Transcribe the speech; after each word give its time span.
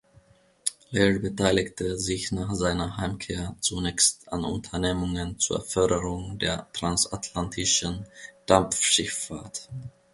Laird 0.89 1.21
beteiligte 1.21 1.95
sich 1.99 2.31
nach 2.31 2.55
seiner 2.55 2.97
Heimkehr 2.97 3.55
zunächst 3.59 4.33
an 4.33 4.43
Unternehmungen 4.45 5.37
zur 5.37 5.61
Förderung 5.63 6.39
der 6.39 6.65
transatlantischen 6.73 8.07
Dampfschifffahrt. 8.47 9.69